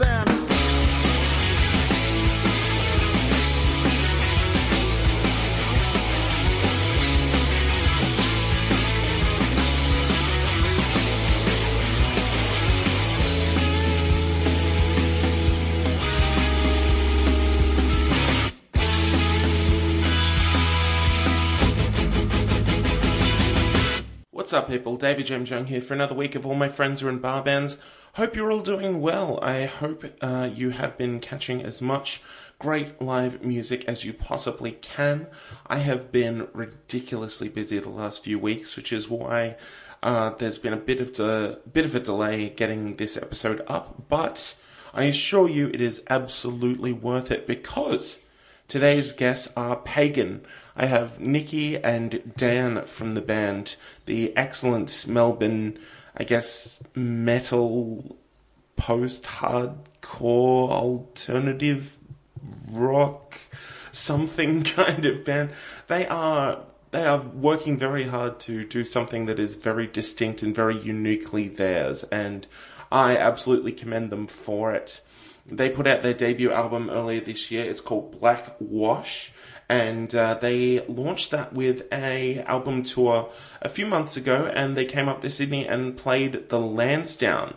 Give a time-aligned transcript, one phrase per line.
[0.00, 0.29] bands.
[24.50, 24.96] What's up, people?
[24.96, 27.78] David James Young here for another week of All My Friends Are in Bar Bands.
[28.14, 29.38] Hope you're all doing well.
[29.40, 32.20] I hope uh, you have been catching as much
[32.58, 35.28] great live music as you possibly can.
[35.68, 39.54] I have been ridiculously busy the last few weeks, which is why
[40.02, 44.08] uh, there's been a bit of a bit of a delay getting this episode up.
[44.08, 44.56] But
[44.92, 48.18] I assure you, it is absolutely worth it because
[48.70, 50.42] Today's guests are Pagan.
[50.76, 55.78] I have Nikki and Dan from the band, the excellent Melbourne,
[56.16, 58.16] I guess, metal,
[58.76, 61.98] post hardcore, alternative
[62.70, 63.38] rock,
[63.92, 65.50] something kind of band.
[65.88, 70.54] They are they are working very hard to do something that is very distinct and
[70.54, 72.46] very uniquely theirs, and
[72.90, 75.00] I absolutely commend them for it.
[75.46, 77.64] They put out their debut album earlier this year.
[77.64, 79.32] It's called Black Wash,
[79.70, 83.30] and uh, they launched that with a album tour
[83.62, 84.50] a few months ago.
[84.52, 87.54] And they came up to Sydney and played the Lansdowne,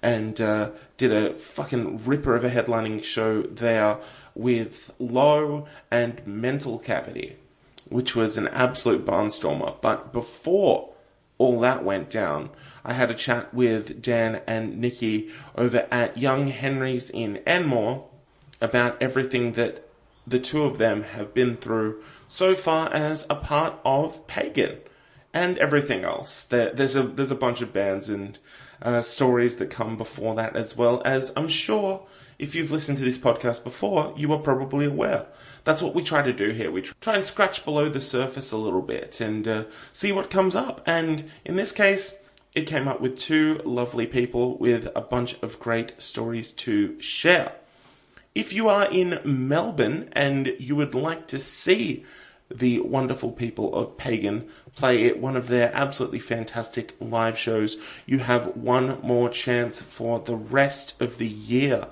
[0.00, 3.98] and uh, did a fucking ripper of a headlining show there
[4.36, 7.36] with Low and Mental Cavity,
[7.88, 9.74] which was an absolute barnstormer.
[9.80, 10.94] But before
[11.36, 12.50] all that went down,
[12.84, 18.06] I had a chat with Dan and Nikki over at Young Henry's in Enmore
[18.60, 19.85] about everything that
[20.26, 24.78] the two of them have been through so far as a part of Pagan
[25.32, 26.44] and everything else.
[26.44, 28.38] There, there's a there's a bunch of bands and
[28.82, 32.06] uh, stories that come before that as well as I'm sure
[32.38, 35.26] if you've listened to this podcast before, you are probably aware.
[35.64, 36.70] That's what we try to do here.
[36.70, 40.54] We try and scratch below the surface a little bit and uh, see what comes
[40.54, 40.82] up.
[40.86, 42.14] And in this case,
[42.54, 47.52] it came up with two lovely people with a bunch of great stories to share.
[48.36, 52.04] If you are in Melbourne and you would like to see
[52.54, 58.18] the wonderful people of Pagan play at one of their absolutely fantastic live shows, you
[58.18, 61.86] have one more chance for the rest of the year.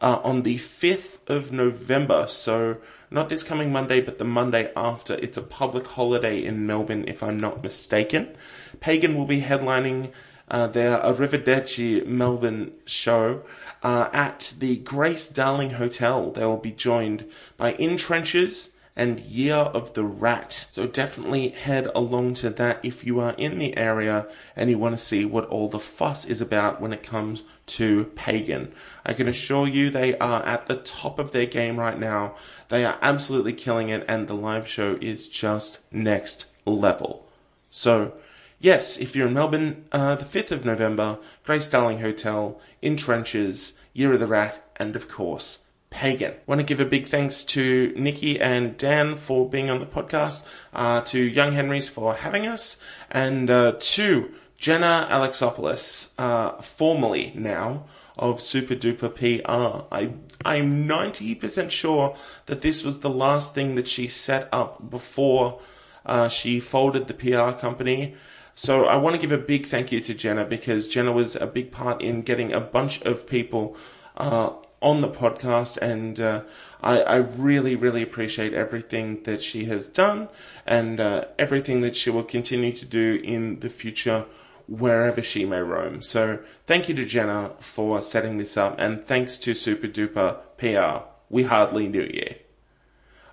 [0.00, 2.76] Uh, on the 5th of November, so
[3.10, 5.14] not this coming Monday, but the Monday after.
[5.14, 8.36] It's a public holiday in Melbourne, if I'm not mistaken.
[8.78, 10.12] Pagan will be headlining
[10.50, 13.42] uh, their Arrivederci Melbourne show
[13.82, 16.30] uh, at the Grace Darling Hotel.
[16.30, 17.24] They will be joined
[17.56, 20.66] by In Trenches and Year of the Rat.
[20.72, 24.26] So definitely head along to that if you are in the area
[24.56, 28.06] and you want to see what all the fuss is about when it comes to
[28.16, 28.72] Pagan.
[29.06, 32.34] I can assure you they are at the top of their game right now.
[32.70, 37.28] They are absolutely killing it and the live show is just next level.
[37.70, 38.14] So,
[38.60, 43.74] yes, if you're in Melbourne, uh, the 5th of November, Grace Darling Hotel, in Trenches,
[43.92, 45.60] Year of the Rat, and of course,
[45.90, 46.34] Pagan.
[46.46, 50.42] Want to give a big thanks to Nikki and Dan for being on the podcast,
[50.72, 52.78] uh, to Young Henrys for having us,
[53.10, 57.84] and uh, to Jenna Alexopoulos, uh, formerly now
[58.18, 59.86] of Super Duper PR.
[59.94, 60.12] I
[60.44, 62.16] I'm 90% sure
[62.46, 65.60] that this was the last thing that she set up before
[66.06, 68.14] uh, she folded the PR company.
[68.58, 71.46] So I want to give a big thank you to Jenna because Jenna was a
[71.46, 73.76] big part in getting a bunch of people
[74.16, 74.50] uh,
[74.82, 76.42] on the podcast, and uh,
[76.82, 80.28] I, I, really, really appreciate everything that she has done
[80.66, 84.26] and uh, everything that she will continue to do in the future
[84.66, 86.02] wherever she may roam.
[86.02, 91.06] So thank you to Jenna for setting this up, and thanks to Super Duper PR.
[91.30, 92.34] We hardly knew you.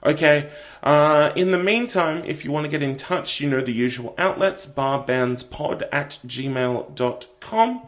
[0.05, 0.51] Okay,
[0.83, 4.13] uh, in the meantime, if you want to get in touch, you know the usual
[4.19, 7.81] outlets barbandspod at gmail.com.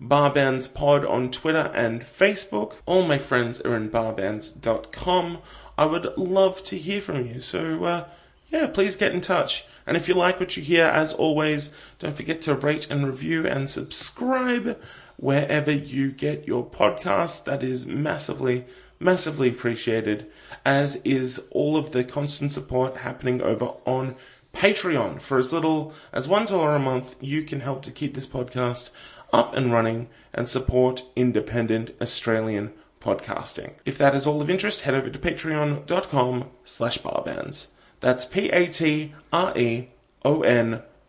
[0.00, 2.76] Barbands Pod on Twitter and Facebook.
[2.86, 5.38] All my friends are in barbands.com.
[5.76, 7.40] I would love to hear from you.
[7.40, 8.04] So, uh,
[8.48, 9.66] yeah, please get in touch.
[9.86, 13.46] And if you like what you hear, as always, don't forget to rate and review
[13.46, 14.80] and subscribe
[15.16, 17.42] wherever you get your podcasts.
[17.44, 18.66] That is massively,
[19.00, 20.26] massively appreciated,
[20.64, 24.16] as is all of the constant support happening over on
[24.54, 25.20] Patreon.
[25.20, 28.90] For as little as $1 a month, you can help to keep this podcast
[29.32, 33.72] up and running and support independent Australian podcasting.
[33.84, 37.68] If that is all of interest, head over to patreon.com slash barbands.
[38.00, 39.12] That's P-A-T-R-E-O-N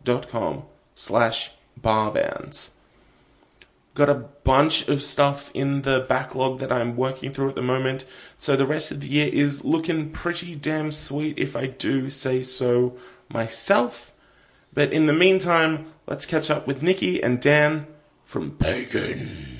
[0.02, 0.62] dot com
[0.94, 2.70] slash barbands.
[3.94, 8.04] Got a bunch of stuff in the backlog that I'm working through at the moment,
[8.38, 12.42] so the rest of the year is looking pretty damn sweet if I do say
[12.42, 12.96] so
[13.28, 14.12] myself.
[14.72, 17.86] But in the meantime, let's catch up with Nikki and Dan
[18.24, 19.59] from Pagan.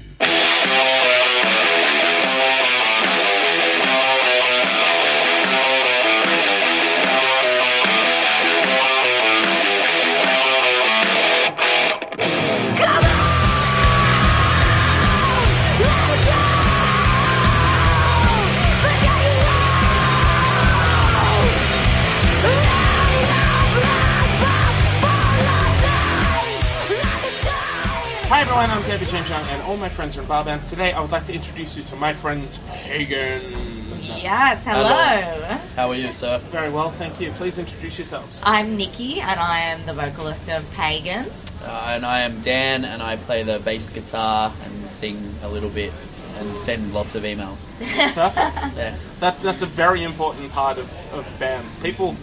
[29.70, 30.68] All my friends are in bar bands.
[30.68, 34.02] Today, I would like to introduce you to my friends Pagan.
[34.02, 35.58] Yes, hello.
[35.76, 36.38] How are you, sir?
[36.50, 37.30] Very well, thank you.
[37.30, 38.40] Please introduce yourselves.
[38.42, 41.30] I'm Nikki and I am the vocalist of Pagan.
[41.62, 45.70] Uh, and I am Dan, and I play the bass guitar and sing a little
[45.70, 45.92] bit
[46.38, 47.68] and send lots of emails.
[47.78, 48.76] Perfect.
[48.76, 51.76] Yeah, that, that's a very important part of, of bands.
[51.76, 52.16] People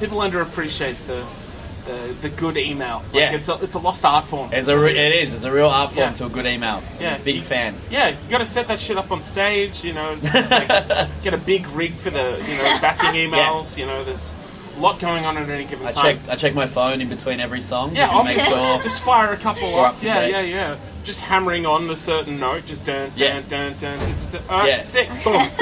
[0.00, 1.24] people underappreciate the
[1.84, 2.98] the, the good email.
[3.12, 3.32] Like, Yeah.
[3.32, 4.50] it's a, it's a lost art form.
[4.52, 5.34] it's a re- it is.
[5.34, 6.12] It's a real art form Yeah.
[6.14, 6.82] to a good email.
[7.00, 7.76] Yeah, big you- fan.
[7.90, 9.82] Yeah, you got to set that shit up on stage.
[9.84, 10.68] You know, like,
[11.22, 13.76] get a big rig for the you know backing emails.
[13.76, 14.34] You know, there's
[14.76, 16.06] a lot going on at any given I time.
[16.06, 18.78] I check I check my phone in between every song Yeah, just to make sure.
[18.82, 20.02] Just fire a couple off.
[20.02, 20.76] Yeah, yeah, yeah.
[21.04, 22.64] Just hammering on a certain note.
[22.66, 23.40] Just dun dun Yeah.
[23.42, 23.98] dun dun dun.
[24.16, 24.42] dun, dun.
[24.48, 24.78] All right, Yeah.
[24.80, 25.08] sick.
[25.24, 25.34] Boom.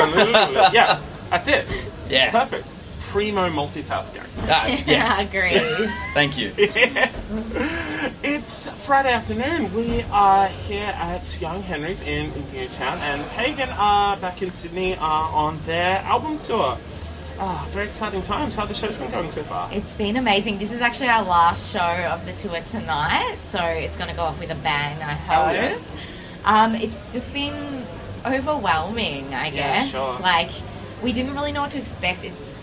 [0.74, 1.00] Yeah,
[1.30, 1.66] that's it.
[2.08, 2.30] Yeah.
[2.30, 2.70] Perfect.
[3.00, 4.22] Primo multitasking.
[4.48, 5.90] Ah, yeah, Agreed.
[6.14, 6.52] thank you.
[8.22, 9.72] It's Friday afternoon.
[9.74, 15.04] We are here at Young Henry's in Newtown, and Pagan are back in Sydney uh,
[15.04, 16.76] on their album tour.
[17.38, 18.54] Ah, very exciting times.
[18.54, 19.70] How the show's been going so far?
[19.72, 20.58] it's been amazing.
[20.58, 24.22] This is actually our last show of the tour tonight, so it's going to go
[24.22, 25.54] off with a bang, I Hell hope.
[25.54, 25.78] yeah.
[26.44, 27.86] Um, it's just been
[28.26, 29.52] overwhelming, I Yeah,
[29.82, 29.90] guess.
[29.90, 30.18] sure.
[30.20, 30.50] Like,
[31.02, 32.24] we didn't really know what to expect.
[32.24, 32.54] It's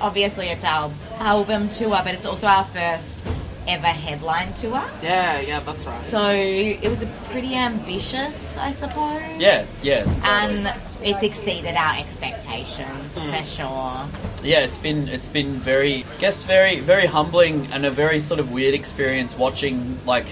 [0.00, 0.90] obviously it's our
[1.20, 3.24] album tour, but it's also our first
[3.66, 4.82] ever headline tour.
[5.02, 5.96] Yeah, yeah, that's right.
[5.96, 9.20] So it was a pretty ambitious, I suppose.
[9.38, 10.04] Yeah, yeah.
[10.04, 10.22] totally.
[10.24, 13.30] and it's exceeded our expectations Hmm.
[13.30, 14.08] for sure.
[14.42, 18.40] yeah, it's been it's been very, I guess, very very humbling and a very sort
[18.40, 20.26] of weird experience watching like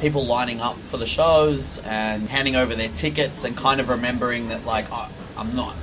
[0.00, 4.48] people lining up for the shows and handing over their tickets and kind of remembering
[4.48, 5.76] that like I, I'm not.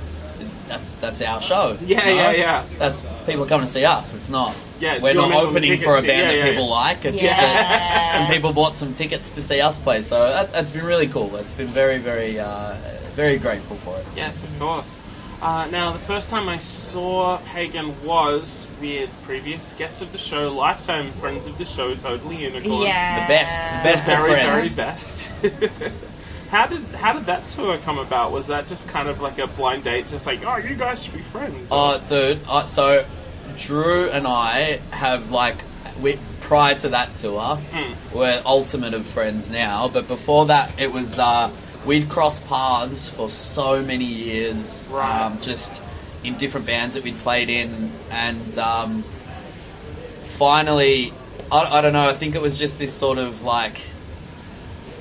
[0.68, 1.78] That's that's our show.
[1.80, 2.22] Yeah, you know?
[2.22, 2.66] yeah, yeah.
[2.78, 4.14] That's people coming to see us.
[4.14, 4.54] It's not.
[4.80, 6.70] Yeah, it's we're not opening for a band Yeah, that yeah, people yeah.
[6.70, 7.04] like.
[7.04, 7.36] It's Yeah.
[7.36, 10.02] that some people bought some tickets to see us play.
[10.02, 11.34] So that, that's been really cool.
[11.36, 12.76] It's been very very uh,
[13.14, 14.06] very grateful for it.
[14.14, 14.96] Yes, of course.
[15.40, 20.52] Uh, now, the first time I saw Pagan was with previous guests of the show,
[20.52, 22.82] lifetime friends of the show, Totally Unicorn.
[22.82, 23.20] Yeah.
[23.22, 25.30] The best, the best of very, very best.
[26.50, 28.32] how did how did that tour come about?
[28.32, 31.14] Was that just kind of like a blind date, just like, oh, you guys should
[31.14, 31.68] be friends?
[31.70, 32.40] Oh, dude.
[32.48, 33.04] Uh, so,
[33.56, 35.64] Drew and I have like
[36.00, 37.92] we prior to that tour, Hmm.
[38.16, 39.88] we're ultimate of friends now.
[39.88, 41.50] But before that, it was uh,
[41.84, 45.22] we'd crossed paths for so many years, Right.
[45.22, 45.82] um, just
[46.24, 49.04] in different bands that we'd played in, and um,
[50.22, 51.12] finally,
[51.50, 52.08] I, I don't know.
[52.08, 53.80] I think it was just this sort of like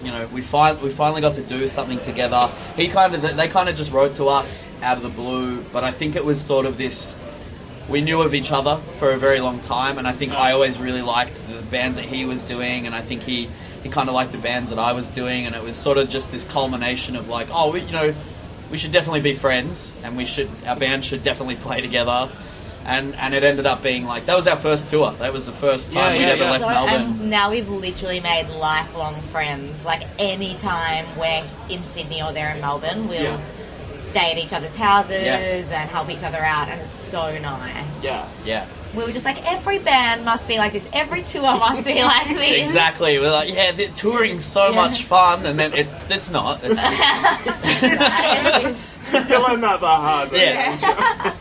[0.04, 2.52] you know, we fin- we finally got to do something together.
[2.76, 5.84] He kind of they kind of just wrote to us out of the blue, but
[5.84, 7.16] I think it was sort of this.
[7.90, 10.78] We knew of each other for a very long time, and I think I always
[10.78, 13.50] really liked the bands that he was doing, and I think he
[13.84, 16.10] he kind of liked the bands that I was doing, and it was sort of
[16.10, 18.14] just this culmination of like, oh, we, you know,
[18.70, 22.30] we should definitely be friends, and we should our band should definitely play together.
[22.88, 25.12] And, and it ended up being like that was our first tour.
[25.20, 26.50] That was the first time Yeah, we'd yeah, ever yeah.
[26.52, 27.20] left So, Melbourne.
[27.20, 29.84] and now we've literally made lifelong friends.
[29.84, 33.40] Like any time we're in Sydney or they're in Melbourne, we'll Yeah.
[33.94, 35.82] stay at each other's houses Yeah.
[35.82, 38.02] and help each other out, and it's so nice.
[38.02, 38.26] yeah.
[38.46, 38.66] yeah.
[38.96, 42.30] we were just like every band must be like this, every tour must be like
[42.30, 42.62] this.
[42.62, 43.20] Exactly.
[43.20, 44.76] We're like, yeah, the touring's so Yeah.
[44.76, 46.62] much fun, and then it, it's not.
[49.10, 50.40] It's, you learn that the hard way.
[50.44, 51.34] yeah.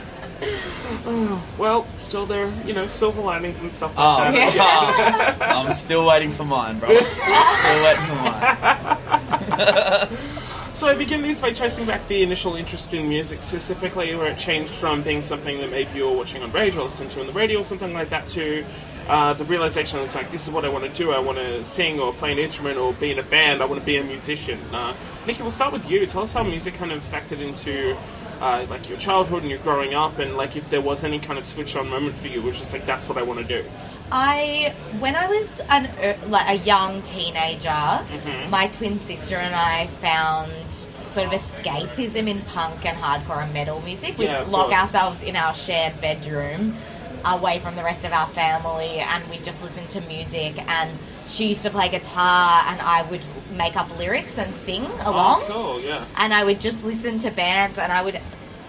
[1.58, 4.54] Well, still there, you know, silver linings and stuff like that.
[4.54, 5.36] Yeah.
[5.40, 6.88] oh, I'm still waiting for mine, bro.
[6.88, 10.18] Still waiting for mine.
[10.76, 14.38] So I begin these by tracing back the initial interest in music, specifically where it
[14.38, 17.26] changed from being something that maybe you were watching on radio or listening to on
[17.26, 18.62] the radio or something like that to
[19.08, 21.12] uh, the realization it's like, this is what I want to do.
[21.12, 23.62] I want to sing or play an instrument or be in a band.
[23.62, 24.60] I want to be a musician.
[24.70, 24.94] Uh,
[25.26, 26.04] Nikki, we'll start with you.
[26.06, 27.96] Tell us how music kind of factored into
[28.40, 31.38] uh, like your childhood and your growing up and like if there was any kind
[31.38, 33.68] of switch on moment for you, which is like, that's what I want to do.
[34.12, 38.50] I when I was an er, like a young teenager, Mm-hmm.
[38.50, 40.72] my twin sister and I found
[41.08, 44.16] sort of escapism in punk and hardcore and metal music.
[44.18, 44.80] We'd Yeah, lock course.
[44.80, 46.76] ourselves in our shared bedroom,
[47.24, 50.56] away from the rest of our family, and we'd just listen to music.
[50.68, 50.90] And
[51.28, 55.52] she used to play guitar, and I would make up lyrics and sing along Oh,
[55.52, 55.80] cool.
[55.80, 56.04] Yeah.
[56.16, 58.20] and I would just listen to bands and I would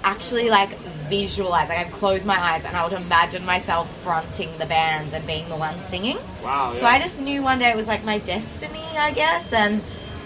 [0.04, 0.78] actually like
[1.10, 5.26] visualize like I'd close my eyes and I would imagine myself fronting the bands and
[5.28, 6.18] being the one singing.
[6.44, 6.72] Wow.
[6.74, 6.80] Yeah.
[6.80, 9.82] So I just knew one day it was like my destiny, I guess, and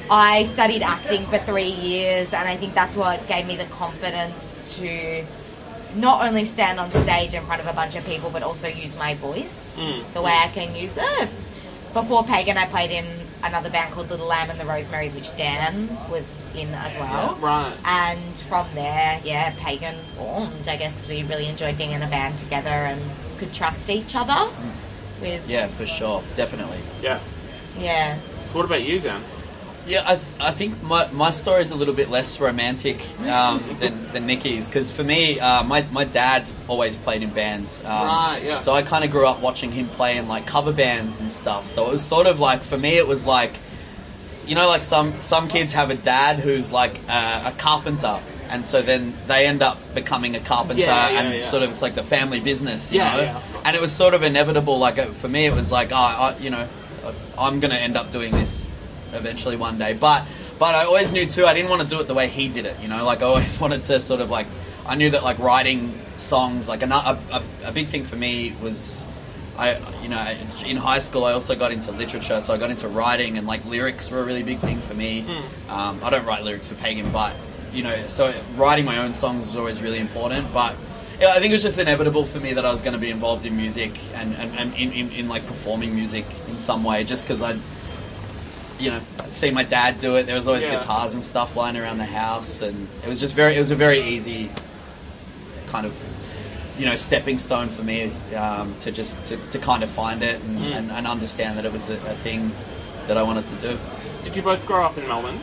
[0.09, 4.59] I studied acting for 3 years and I think that's what gave me the confidence
[4.77, 5.25] to
[5.95, 8.95] not only stand on stage in front of a bunch of people but also use
[8.95, 10.03] my voice Mm.
[10.13, 11.29] the way I can use it.
[11.93, 13.05] Before Pagan I played in
[13.43, 17.35] another band called Little Lamb and the Rosemaries which Dan was in as well.
[17.35, 17.75] Right.
[17.83, 22.09] And from there, yeah, Pagan formed, I guess, because we really enjoyed being in a
[22.09, 23.01] band together and
[23.39, 24.71] could trust each other mm.
[25.21, 26.79] with, Yeah, for sure, definitely.
[27.01, 27.19] Yeah.
[27.77, 28.17] yeah.
[28.47, 29.21] So what about you, Dan?
[29.87, 33.63] Yeah, I, th- I think my, my story is a little bit less romantic um,
[33.79, 37.79] than, than Nikki's because for me, uh, my, my dad always played in bands.
[37.83, 38.57] Um, Right, yeah.
[38.59, 41.67] So I kind of grew up watching him play in like cover bands and stuff.
[41.67, 43.59] So it was sort of like, for me, it was like,
[44.45, 48.19] you know, like some, some kids have a dad who's like uh, a carpenter.
[48.49, 51.45] And so then they end up becoming a carpenter, Yeah, yeah, and yeah.
[51.45, 53.41] sort of it's like the family business, you know.
[53.63, 54.77] and it was sort of inevitable.
[54.77, 56.67] Like uh, for me, it was like, oh, I, you know,
[57.37, 58.70] I'm going to end up doing this
[59.13, 59.93] eventually one day.
[59.93, 60.25] But
[60.59, 61.45] but I always knew too.
[61.45, 62.79] I didn't want to do it the way he did it.
[62.81, 64.47] You know, like I always wanted to sort of like.
[64.85, 68.55] I knew that like writing songs, like a, a, a, a big thing for me
[68.61, 69.07] was.
[69.57, 72.87] I, you know, in high school, I also got into literature, so I got into
[72.87, 75.21] writing, and like lyrics were a really big thing for me.
[75.69, 77.35] Um, I don't write lyrics for Pagan, but
[77.73, 80.51] you know, so writing my own songs was always really important.
[80.53, 80.75] But
[81.21, 83.45] I think it was just inevitable for me that I was going to be involved
[83.45, 87.23] in music and, and, and in, in, in like performing music in some way, just
[87.23, 87.59] because I,
[88.81, 90.25] you know, I'd seen my dad do it.
[90.25, 90.79] There was always Yeah.
[90.79, 93.75] guitars and stuff lying around the house, and it was just very, it was a
[93.75, 94.49] very easy
[95.67, 95.93] kind of,
[96.77, 100.41] you know, stepping stone for me um, to just to, to kind of find it
[100.41, 100.75] and, Mm.
[100.75, 102.51] and, and understand that it was a, a thing
[103.07, 103.79] that I wanted to do.
[104.23, 105.39] Did you both grow up in Melbourne?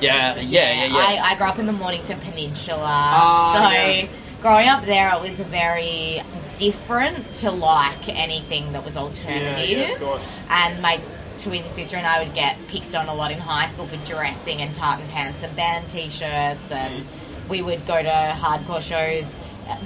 [0.00, 0.96] Yeah, yeah, yeah, yeah.
[1.22, 4.08] I, I grew up in the Mornington Peninsula, Ah, so yeah.
[4.40, 6.22] growing up there, it was very
[6.56, 9.68] different to like anything that was alternative.
[9.78, 10.38] Yeah, yeah, of course.
[10.48, 11.00] And my
[11.42, 14.60] twin sister and I would get picked on a lot in high school for dressing
[14.60, 17.04] and tartan pants and band t-shirts, and
[17.48, 19.34] we would go to hardcore shows.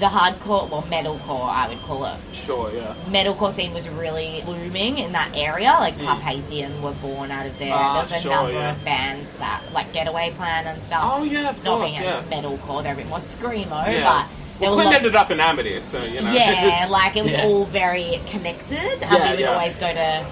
[0.01, 2.73] The hardcore, well, metalcore, I would call it Sure.
[2.73, 2.95] Yeah.
[3.09, 5.73] metalcore scene was really blooming in that area.
[5.79, 7.71] Like Carpathian were born out of there.
[7.71, 7.77] Mm.
[7.77, 8.73] Ah, there was a sure, number yeah.
[8.73, 11.01] of bands that, like Getaway Plan and stuff.
[11.05, 11.91] Oh yeah, of Not course.
[11.93, 12.17] being Yeah.
[12.19, 14.05] as metalcore, they're a bit more screamo, yeah.
[14.05, 14.27] but
[14.59, 16.33] there well, were Clint lots- ended up in Amityville, so you know.
[16.33, 17.45] yeah, like it was Yeah.
[17.45, 19.53] all very connected, and Yeah, we would yeah.
[19.53, 20.25] always go to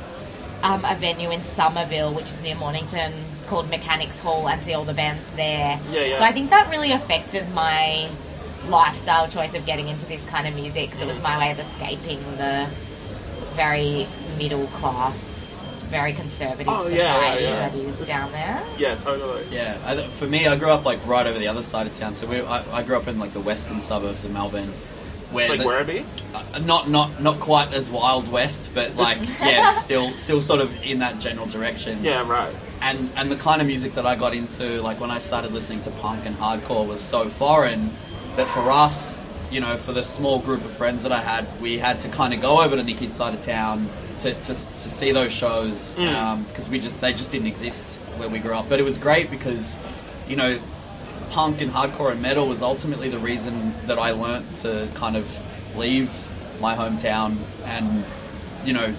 [0.62, 3.12] um, a venue in Somerville, which is near Mornington,
[3.48, 5.80] called Mechanics Hall, and see all the bands there.
[5.90, 6.16] Yeah, yeah.
[6.18, 8.08] So I think that really affected my
[8.68, 11.58] lifestyle choice of getting into this kind of music because it was my way of
[11.58, 12.68] escaping the
[13.54, 14.06] very
[14.38, 15.56] middle class,
[15.90, 17.68] very conservative Oh, yeah, yeah, society yeah.
[17.68, 18.62] that is down there.
[18.78, 19.44] yeah, totally.
[19.50, 22.14] Yeah, I, for me, I grew up like right over the other side of town.
[22.14, 24.72] So we, I, I grew up in like the western suburbs of Melbourne,
[25.32, 26.04] where Like the- Werribee.
[26.34, 30.70] uh, not not not quite as wild west, but like yeah, still still sort of
[30.82, 32.04] in that general direction.
[32.04, 32.54] Yeah, right.
[32.80, 35.80] And and the kind of music that I got into, like when I started listening
[35.82, 37.90] to punk and hardcore, was so foreign
[38.36, 39.20] that for us,
[39.50, 42.32] you know, for the small group of friends that I had, we had to kind
[42.34, 43.88] of go over to Nikki's side of town
[44.20, 46.46] to, to, to see those shows Mm.
[46.48, 48.68] because we just they just didn't exist where we grew up.
[48.68, 49.78] But it was great because,
[50.28, 50.58] you know,
[51.32, 55.38] punk and hardcore and metal was ultimately the reason that I learnt to kind of
[55.76, 56.10] leave
[56.60, 58.04] my hometown and,
[58.64, 58.94] you know,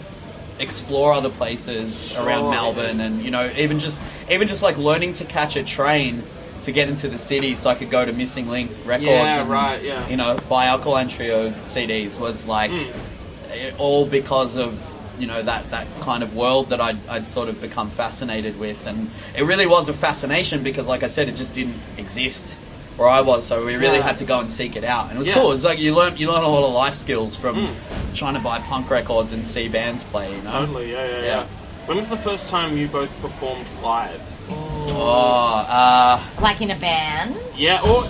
[0.60, 2.24] explore other places Sure.
[2.26, 6.22] around Melbourne and you know even just even just like learning to catch a train
[6.62, 9.50] to get into the city so I could go to Missing Link Records Yeah, and
[9.50, 10.08] right, yeah.
[10.08, 13.74] you know buy Alkaline Trio CDs was like Mm.
[13.80, 14.80] all because of
[15.20, 18.88] you know that that kind of world that I'd, I'd sort of become fascinated with
[18.88, 22.58] and it really was a fascination because like I said it just didn't exist
[22.98, 24.04] where I was so we really Yeah.
[24.04, 25.36] had to go and seek it out and it was Yeah.
[25.36, 27.74] cool it's like you learn you learn a lot of life skills from Mm.
[28.16, 30.92] trying to buy punk records and see bands play you know Totally.
[30.92, 31.46] Yeah, yeah, yeah, Yeah.
[31.86, 34.22] When was the first time you both performed live?
[34.50, 37.36] oh uh Like in a band.
[37.56, 38.04] Yeah, or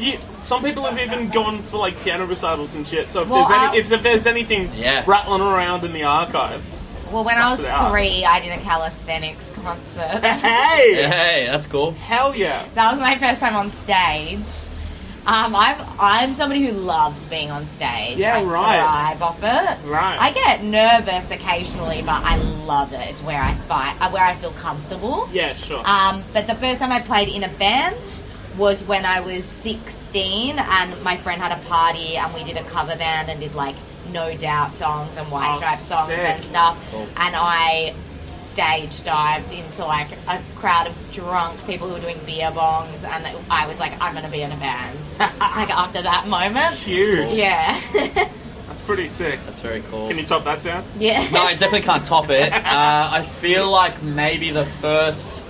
[0.00, 3.10] you, some people have even gone for like piano recitals and shit.
[3.10, 5.04] So if Well, there's I- any, if, if there's anything Yeah.
[5.06, 9.50] rattling around in the archives, Well, when I was Bust three, I did a calisthenics
[9.62, 10.20] concert.
[10.24, 12.64] hey, hey that's cool hell yeah!
[12.74, 14.46] That was my first time on stage.
[15.26, 18.16] Um, I'm I'm somebody who loves being on stage.
[18.16, 18.78] Yeah, I right.
[19.18, 19.86] Thrive off it.
[19.86, 20.18] Right.
[20.18, 23.06] I get nervous occasionally, but I love it.
[23.10, 25.28] It's where I find, uh, where I feel comfortable.
[25.30, 25.82] Yeah, sure.
[25.86, 28.22] Um, but the first time I played in a band
[28.56, 32.64] was when I was 16, and my friend had a party, and we did a
[32.64, 33.76] cover band and did like
[34.12, 36.18] No Doubt songs and White Oh, Stripes songs sick.
[36.18, 36.76] and stuff.
[36.90, 37.06] Cool.
[37.16, 37.94] And I
[38.26, 43.26] stage dived into like a crowd of drunk people who were doing beer bongs, and
[43.50, 44.98] I was like, I'm gonna be in a band.
[45.18, 47.32] like after that moment, Huge.
[47.32, 47.80] yeah,
[48.66, 49.38] That's pretty sick.
[49.46, 50.08] That's very cool.
[50.08, 50.84] Can you top that down?
[50.98, 51.28] yeah.
[51.30, 52.52] No, I definitely can't top it.
[52.70, 55.44] Uh, I feel like maybe the first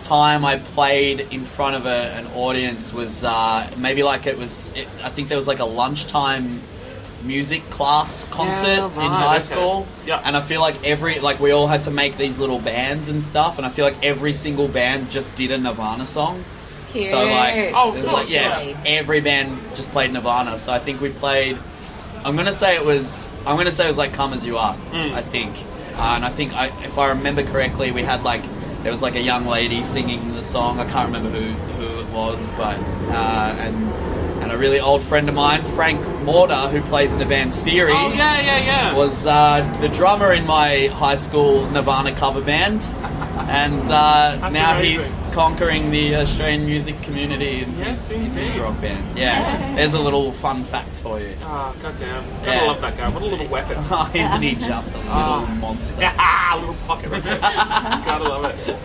[0.00, 4.72] time I played in front of a, an audience was uh, maybe like it was.
[4.74, 6.62] It, I think there was like a lunchtime
[7.24, 9.40] music class concert Yeah, in right, high okay.
[9.44, 9.86] school.
[10.06, 10.22] Yeah.
[10.24, 13.22] And I feel like every like we all had to make these little bands and
[13.22, 16.44] stuff, and I feel like every single band just did a Nirvana song.
[16.92, 17.10] Cute.
[17.10, 18.82] So like, Oh, it was like yeah, yeah.
[18.86, 20.58] every band just played Nirvana.
[20.58, 21.58] So I think we played.
[22.24, 23.32] I'm gonna say it was.
[23.46, 25.12] I'm gonna say it was like "Come as You Are." Mm.
[25.12, 25.54] I think,
[25.96, 28.42] uh, and I think I, if I remember correctly, we had like
[28.82, 30.80] there was like a young lady singing the song.
[30.80, 32.78] I can't remember who who it was, but
[33.10, 34.17] uh, and
[34.48, 37.92] and a really old friend of mine, Frank Mortar, who plays in the band Ceres
[37.94, 38.94] Oh yeah, yeah, yeah.
[38.96, 42.82] was uh, the drummer in my high school Nirvana cover band,
[43.50, 48.80] and uh, now he's conquering the Australian music community in Yes, his, in his rock
[48.80, 49.18] band.
[49.18, 51.36] Yeah, there's a little fun fact for you.
[51.42, 52.24] Oh, goddamn.
[52.42, 52.62] Gotta Yeah.
[52.68, 53.08] love that guy.
[53.10, 53.76] What a little weapon.
[53.90, 55.46] Oh, isn't he just a little Oh.
[55.60, 56.00] monster?
[56.18, 57.38] Ah, little pocket rocket.
[57.40, 58.78] Gotta love it.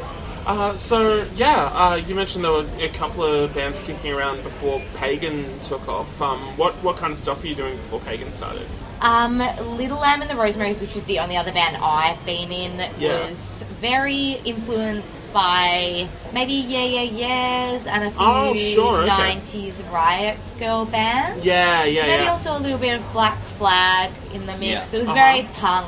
[0.45, 4.81] Uh, so yeah, uh, you mentioned there were a couple of bands kicking around before
[4.95, 6.21] Pagan took off.
[6.21, 8.67] Um, what what kind of stuff were you doing before Pagan started?
[9.01, 9.39] Um,
[9.77, 13.27] Little Lamb and the Rosemarys, which was the only other band I've been in, Yeah.
[13.29, 19.11] was very influenced by maybe Yeah Yeah Yeahs and a few Oh, sure, okay.
[19.41, 21.43] 90s Riot Grrrl bands.
[21.43, 22.31] Yeah, yeah, Maybe yeah.
[22.31, 24.91] also a little bit of Black Flag in the mix.
[24.93, 24.97] Yeah.
[24.97, 25.15] It was Uh-huh.
[25.15, 25.87] very punk.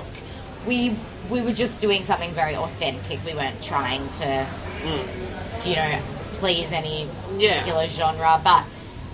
[0.68, 0.98] We
[1.30, 3.24] we were just doing something very authentic.
[3.26, 4.46] We weren't trying to,
[5.66, 6.00] you know,
[6.38, 7.42] please any Mm.
[7.42, 7.52] Yeah.
[7.60, 8.64] particular genre, but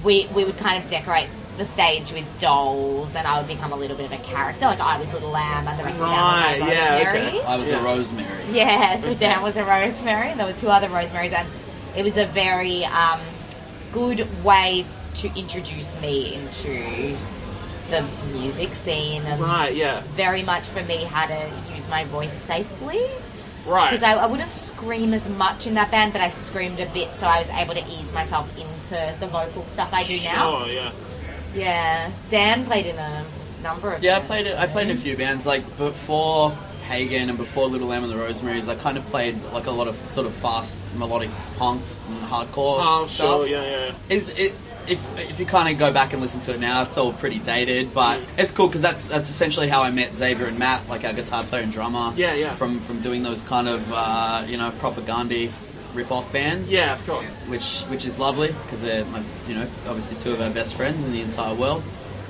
[0.03, 3.75] we we would kind of decorate the stage with dolls, and I would become a
[3.75, 4.65] little bit of a character.
[4.65, 7.41] Like I was Little Lamb, and the rest Right, of the band yeah, okay.
[7.45, 7.79] I was Yeah.
[7.79, 8.43] a Rosemary.
[8.51, 11.47] Yeah, so Dan was a Rosemary, and there were two other Rosemaries, and
[11.95, 13.19] it was a very um,
[13.91, 17.17] good way to introduce me into
[17.91, 22.33] the music scene, and Right, yeah, very much for me how to use my voice
[22.33, 23.01] safely.
[23.67, 23.89] right.
[23.91, 27.15] Because I, I wouldn't scream as much in that band, but I screamed a bit,
[27.15, 30.59] so I was able to ease myself into the vocal stuff I do now.
[30.65, 30.91] Sure, yeah.
[31.53, 33.25] Yeah, Dan played in a
[33.61, 34.01] number of.
[34.03, 34.57] Yeah, I bands, played it.
[34.57, 38.15] I played in a few bands like before Pagan and before Little Lamb and the
[38.17, 38.67] Rosemaries.
[38.69, 42.77] I kind of played like a lot of sort of fast melodic punk and hardcore
[42.79, 43.27] Oh, stuff.
[43.41, 43.93] sure, yeah, yeah.
[44.09, 44.53] Is it?
[44.87, 47.39] If, if you kind of go back and listen to it now, it's all pretty
[47.39, 48.25] dated, but Mm.
[48.39, 51.43] it's cool because that's that's essentially how I met Xavier and Matt, like our guitar
[51.43, 52.13] player and drummer.
[52.17, 52.55] Yeah, yeah.
[52.55, 55.51] From from doing those kind of uh, you know Propagandhi
[55.93, 56.71] rip-off bands.
[56.71, 57.33] Yeah, of course.
[57.47, 61.05] which which is lovely because they're my, you know obviously two of our best friends
[61.05, 61.83] in the entire world.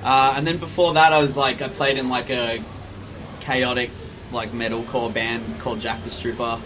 [0.04, 2.64] Uh, and then before that, I was like I played in like a
[3.40, 3.92] chaotic
[4.32, 6.60] like metalcore band called Jack the Stripper.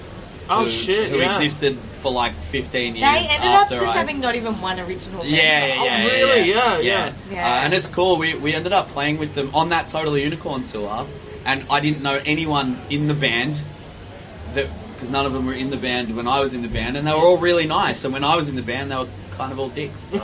[0.49, 1.35] Oh, who, shit, Who yeah.
[1.35, 3.07] existed for like 15 years.
[3.09, 3.93] They years ended up just I.
[3.93, 5.21] having not even one original.
[5.21, 5.31] band.
[5.33, 6.49] yeah, yeah, Oh, yeah, really?
[6.49, 7.13] yeah, Yeah, yeah.
[7.31, 7.45] Yeah.
[7.47, 8.17] Uh, and it's cool.
[8.17, 11.07] We, we ended up playing with them on that Totally Unicorn tour,
[11.45, 13.61] and I didn't know anyone in the band
[14.53, 16.95] that because none of them were in the band when I was in the band,
[16.95, 18.05] and they were all really nice.
[18.05, 20.11] And when I was in the band, they were kind of all dicks.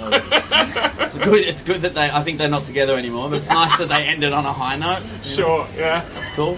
[1.12, 1.44] So it's good.
[1.46, 2.10] It's good that they.
[2.10, 4.78] I think they're not together anymore, but it's nice that they ended on a high
[4.78, 5.02] note.
[5.24, 6.06] Sure, yeah.
[6.14, 6.58] That's cool.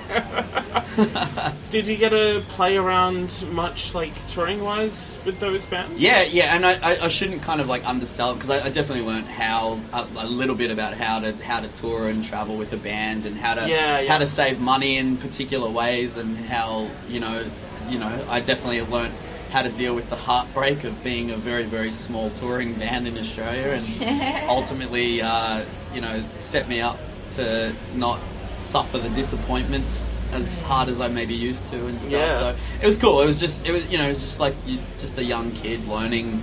[1.71, 5.99] Did you get to play around much, like touring wise, with those bands?
[5.99, 8.69] Yeah, yeah, and I, I, I shouldn't kind of like undersell it because I, I
[8.69, 12.55] definitely learned how a, a little bit about how to how to tour and travel
[12.55, 14.11] with a band and how to Yeah, yeah.
[14.11, 17.43] how to save money in particular ways and how you know
[17.89, 19.13] you know I definitely learned
[19.53, 23.15] how to deal with the heartbreak of being a very very small touring band in
[23.19, 25.63] Australia and ultimately uh,
[25.93, 26.97] you know set me up
[27.29, 28.19] to not
[28.57, 32.11] suffer the disappointments as hard as I maybe used to and stuff.
[32.11, 32.39] Yeah.
[32.39, 33.21] So it was cool.
[33.21, 35.51] It was just it was you know it was just like you just a young
[35.51, 36.41] kid learning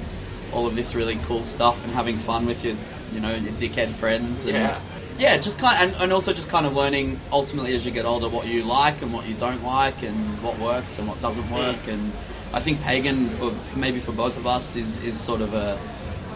[0.52, 2.76] all of this really cool stuff and having fun with your
[3.12, 4.44] you know your dickhead friends.
[4.46, 4.80] And, Yeah.
[5.18, 8.28] Yeah, just kind and, and also just kind of learning ultimately as you get older
[8.28, 11.88] what you like and what you don't like and what works and what doesn't work
[11.88, 12.12] and
[12.52, 15.78] I think pagan for, for maybe for both of us is is sort of a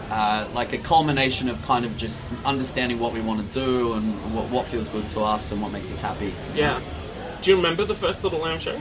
[0.09, 4.13] uh, like a culmination of kind of just understanding what we want to do and
[4.35, 6.31] what, what feels good to us and what makes us happy.
[6.53, 6.79] Yeah.
[7.41, 8.79] Do you remember the first Little Lamb show?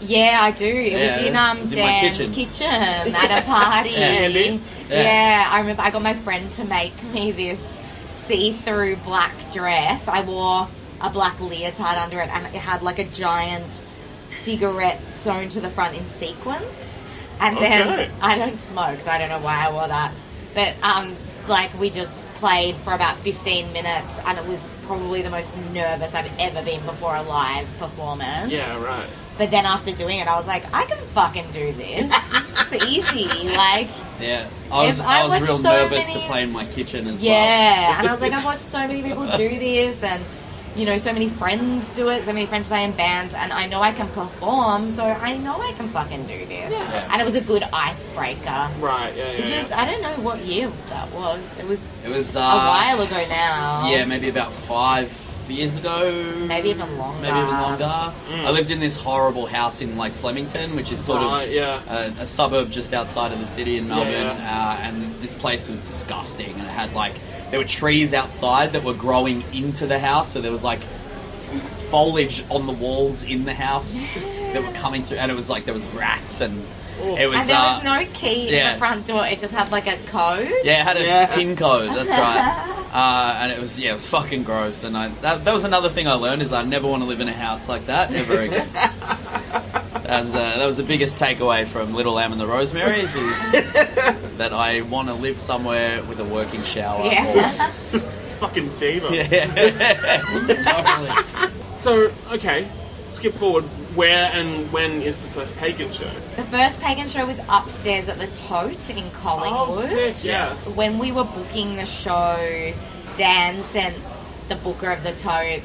[0.00, 0.66] Yeah, I do.
[0.66, 2.32] It Yeah, was in um it was in Dan's kitchen.
[2.32, 2.66] kitchen.
[3.14, 3.90] at a party.
[3.90, 4.26] Yeah.
[4.26, 4.58] Yeah.
[4.90, 5.48] Yeah.
[5.50, 7.64] I remember I got my friend to make me this
[8.12, 10.06] see-through black dress.
[10.06, 10.68] I wore
[11.00, 13.82] a black leotard under it, and it had like a giant
[14.28, 17.02] cigarette sewn to the front in sequins.
[17.40, 17.68] And Okay.
[17.68, 20.12] then I don't smoke, so I don't know why I wore that.
[20.54, 21.14] But um,
[21.46, 26.14] like we just played for about 15 minutes, and it was probably the most nervous
[26.14, 28.50] I've ever been before a live performance.
[28.50, 29.08] Yeah, right.
[29.36, 32.12] But then after doing it, I was like, I can fucking do this.
[32.12, 32.82] it's is
[33.14, 33.50] easy.
[33.50, 33.88] Like,
[34.20, 37.22] Yeah, I was I I was real so nervous to play in my kitchen as
[37.22, 37.30] well.
[37.30, 37.98] yeah.
[38.00, 40.24] And I was like, I've watched so many people do this, and
[40.78, 42.22] you know, so many friends do it.
[42.24, 45.60] So many friends play in bands, and I know I can perform, so I know
[45.60, 46.72] I can fucking do this.
[46.72, 47.08] Yeah.
[47.10, 48.70] And it was a good icebreaker.
[48.80, 49.36] Right, yeah, yeah.
[49.36, 49.62] This yeah.
[49.62, 51.58] was I don't know what year that was.
[51.58, 53.90] It was It was a uh, while ago now.
[53.90, 55.10] Yeah, maybe about five
[55.50, 56.12] years ago.
[56.46, 57.22] Maybe even longer.
[57.22, 58.12] Maybe even longer.
[58.30, 61.82] I lived in this horrible house in like Flemington, which is sort Right, of yeah.
[61.88, 64.12] a, a suburb just outside of the city in Melbourne.
[64.12, 67.14] Yeah, Uh, and this place was disgusting, and it had like
[67.50, 70.80] there were trees outside that were growing into the house, so there was like
[71.90, 74.06] foliage on the walls in the house
[74.52, 76.64] that were coming through, and it was like there was rats and.
[77.00, 78.70] It was, And there uh, was no key yeah.
[78.70, 79.24] in the front door.
[79.24, 80.50] It just had like a code.
[80.64, 81.26] Yeah, it had a Yeah.
[81.32, 81.90] pin code.
[81.94, 82.74] That's right.
[82.90, 84.82] Uh, and it was yeah, it was fucking gross.
[84.82, 87.20] And I that, that was another thing I learned is I never want to live
[87.20, 88.66] in a house like that ever again.
[90.08, 93.52] That was, uh, that was the biggest takeaway from Little Lamb and the Rosemary's is
[93.52, 97.04] that I want to live somewhere with a working shower.
[97.04, 97.68] Yeah.
[98.40, 99.14] Fucking diva.
[99.14, 100.22] Yeah,
[100.64, 101.52] totally.
[101.76, 102.70] So, okay,
[103.10, 103.64] skip forward.
[103.94, 106.10] Where and when is the first pagan show?
[106.36, 109.68] The first pagan show was upstairs at the Tote in Collingwood.
[109.68, 110.54] Oh, sick, yeah.
[110.70, 112.72] When we were booking the show,
[113.18, 113.94] Dan sent
[114.48, 115.60] the booker of the Tote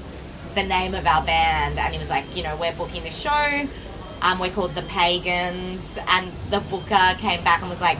[0.55, 3.67] the name of our band, and he was like, you know, we're booking the show.
[4.23, 7.97] Um, we're called the Pagans, and the booker came back and was like,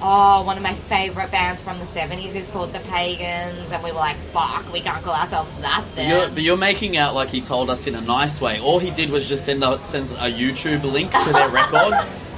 [0.00, 3.92] oh, one of my favorite bands from the '70s is called the Pagans, and we
[3.92, 6.10] were like, fuck, we can't call ourselves that then.
[6.10, 8.58] You're, but you're making out like he told us in a nice way.
[8.58, 11.94] All he did was just send a, send a YouTube link to their record.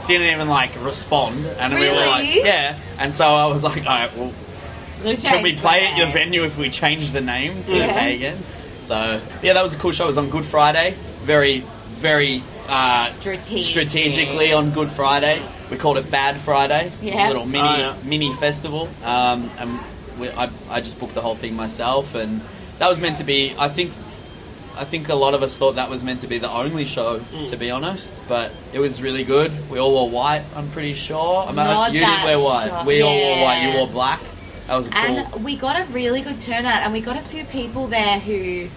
[0.07, 2.79] Didn't even like respond, and we were like, yeah.
[2.99, 4.33] And so I was like, all right, well,
[5.05, 7.87] We can we play at your venue if we change the name to Yeah.
[7.89, 8.43] the Pagan?
[8.83, 10.05] So yeah, that was a cool show.
[10.05, 10.97] It was on Good Friday.
[11.23, 11.61] Very,
[11.93, 13.65] very uh, Strategic.
[13.65, 15.43] strategically on Good Friday.
[15.71, 16.87] We called it Bad Friday.
[16.87, 17.27] It was Yeah.
[17.27, 17.95] a little mini Oh, yeah.
[18.05, 18.89] mini festival.
[19.05, 19.81] Um, and
[20.19, 22.41] we, I, I just booked the whole thing myself, and
[22.79, 23.55] that was meant to be.
[23.59, 23.93] I think.
[24.77, 27.19] I think a lot of us thought that was meant to be the only show,
[27.19, 27.51] Mm.
[27.51, 28.13] to be honest.
[28.29, 29.51] But it was really good.
[29.69, 30.45] We all wore white.
[30.55, 31.43] I'm pretty sure.
[31.43, 32.69] I mean, Not you that didn't wear white.
[32.69, 32.85] sure.
[32.85, 33.63] We all wore white.
[33.63, 33.77] You Yeah.
[33.77, 34.21] wore black.
[34.69, 34.97] That was cool.
[34.97, 38.69] And we got a really good turnout, and we got a few people there who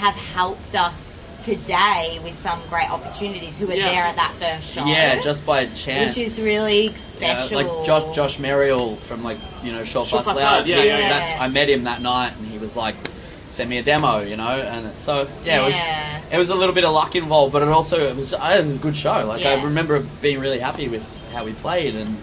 [0.00, 1.11] have helped us
[1.42, 3.90] today with some great opportunities who were Yeah.
[3.90, 4.84] there at that first show.
[4.84, 6.16] Yeah, just by chance.
[6.16, 7.62] which is really Yeah, special.
[7.62, 10.58] like Josh Josh Merrill from like you know Short Short Fast Fast Loud.
[10.60, 11.08] Loud, yeah, he- yeah, yeah.
[11.08, 12.94] That's I met him that night and he was like,
[13.50, 15.74] send me a demo, you know, and so yeah, it was
[16.32, 18.74] it was a little bit of luck involved, but it also it was, it was
[18.76, 19.26] a good show.
[19.26, 22.16] Like I remember being really happy with how we played and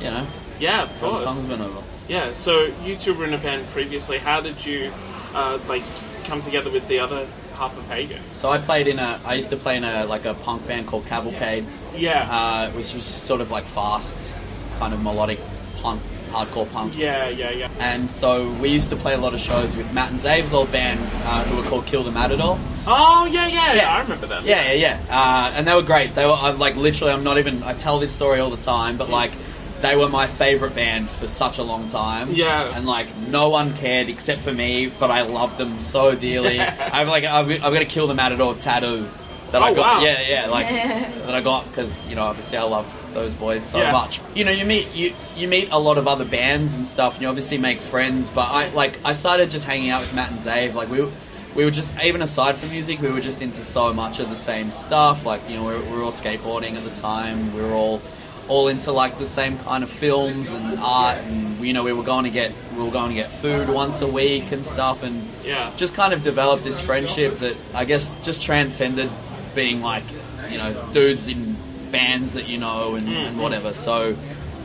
[0.00, 0.26] you know
[0.60, 1.22] Yeah, of how the course.
[1.24, 1.82] songs went over.
[2.08, 4.16] Yeah, so you two were in a band previously.
[4.16, 4.90] How did you,
[5.34, 5.82] uh, like,
[6.24, 7.26] come together with the other
[7.58, 7.88] half of?
[8.32, 10.86] So I played in a I used to play in a like a punk band
[10.86, 11.66] called Cavalcade.
[11.96, 12.28] Yeah.
[12.30, 14.38] Uh, which was sort of like fast,
[14.78, 15.40] kind of melodic
[15.82, 16.96] punk, hardcore punk.
[16.96, 17.68] yeah, yeah, yeah.
[17.80, 20.70] And so we used to play a lot of shows with Matt and Zave's old
[20.70, 22.58] band, uh, who were called Kill the Matador.
[22.86, 23.92] Oh, yeah, yeah, Yeah.
[23.96, 24.44] I remember them.
[24.46, 25.00] Yeah, yeah, yeah.
[25.10, 26.14] Uh, and they were great.
[26.14, 27.12] They were like literally.
[27.12, 27.62] I'm not even.
[27.62, 29.32] I tell this story all the time, but like.
[29.80, 32.32] They were my favorite band for such a long time.
[32.32, 32.76] Yeah.
[32.76, 36.60] And like no one cared except for me, but I loved them so dearly.
[36.98, 39.08] I've like I've, I've got a kill the matador tattoo
[39.52, 39.96] that I Oh, got.
[39.98, 40.04] wow.
[40.04, 40.68] Yeah, yeah, like
[41.26, 43.92] that I got because you know obviously I love those boys so Yeah.
[43.92, 44.20] much.
[44.34, 47.22] You know, you meet you you meet a lot of other bands and stuff, and
[47.22, 48.28] you obviously make friends.
[48.30, 50.74] But I like I started just hanging out with Matt and Zave.
[50.74, 51.00] Like we.
[51.02, 51.12] were-
[51.54, 54.36] We were just even aside from music, we were just into so much of the
[54.36, 55.24] same stuff.
[55.24, 57.52] Like you know, we were, we were all skateboarding at the time.
[57.56, 58.00] We were all
[58.48, 62.02] all into like the same kind of films and art, and you know, we were
[62.02, 65.28] going to get we were going to get food once a week and stuff, and
[65.44, 65.70] Yeah.
[65.76, 69.10] just kind of developed this friendship that I guess just transcended
[69.54, 70.04] being like
[70.50, 71.56] you know dudes in
[71.92, 73.74] bands that you know and, and whatever.
[73.74, 74.16] So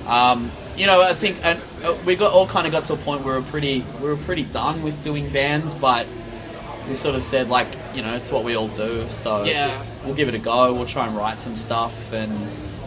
[0.08, 2.98] um, you know I think and uh, we got all kind of got to a
[2.98, 6.08] point where we were pretty we were pretty done with doing bands, but
[6.88, 9.84] we sort of said like you know it's what we all do, so Yeah.
[10.06, 10.74] we'll give it a go.
[10.74, 12.32] We'll try and write some stuff and.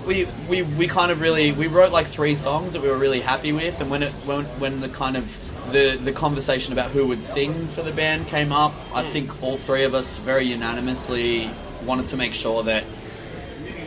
[0.06, 3.20] We, we, we kind of really we wrote like three songs that we were really
[3.20, 5.36] happy with and when it when, when the kind of
[5.72, 9.10] the the conversation about who would sing for the band came up I hmm.
[9.10, 11.50] think all three of us very unanimously
[11.84, 12.84] wanted to make sure that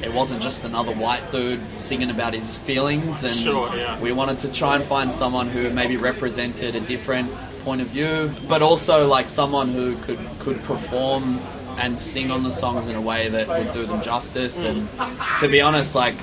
[0.01, 3.99] it wasn't just another white dude singing about his feelings, and Sure, yeah.
[3.99, 7.31] we wanted to try and find someone who maybe represented a different
[7.63, 11.41] point of view, but also like someone who could could perform
[11.79, 14.61] and sing on the songs in a way that would do them justice.
[14.61, 14.87] And
[15.39, 16.15] to be honest, like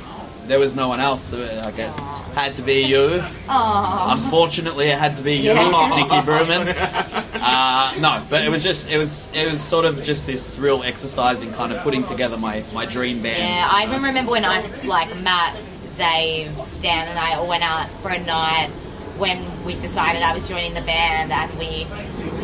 [0.47, 1.33] there was no one else.
[1.33, 1.99] uh, I guess
[2.35, 3.23] had to be you.
[3.49, 4.13] Aww.
[4.13, 5.89] Unfortunately, it had to be you, Yeah.
[5.97, 7.23] Nikki Brumen.
[7.47, 10.83] Uh, no, but it was just it was it was sort of just this real
[10.83, 13.39] exercise in kind of putting together my my dream band.
[13.39, 15.57] Yeah, I even remember when I like Matt,
[15.91, 18.71] Zave, Dan, and I all went out for a night
[19.19, 21.87] when we decided I was joining the band, and we,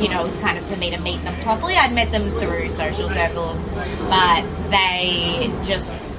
[0.02, 1.74] you know, it was kind of for me to meet them properly.
[1.74, 3.62] I'd met them through social circles,
[4.08, 6.14] but they just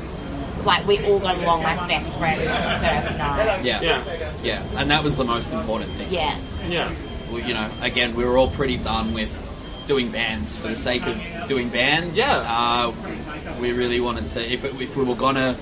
[0.63, 3.63] like we all got along like best friends on the first night.
[3.65, 4.31] yeah, Yeah.
[4.43, 6.07] yeah, and that was the most important thing.
[6.11, 6.63] Yes.
[6.67, 6.93] Yeah.
[7.31, 9.31] we, you know, again, we were all pretty done with
[9.87, 12.17] doing bands for the sake of doing bands.
[12.17, 12.37] Yeah.
[12.47, 12.93] Uh,
[13.59, 15.57] we really wanted to, if, if we were gonna